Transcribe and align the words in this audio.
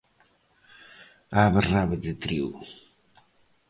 Abe 1.41 1.59
Rábade 1.71 2.11
Trío. 2.23 2.49